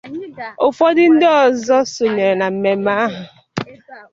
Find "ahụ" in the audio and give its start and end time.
3.03-3.21